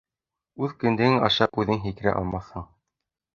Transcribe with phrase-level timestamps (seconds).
[0.67, 2.67] Үҙ кендегең аша үҙең һикерә алмаҫһың.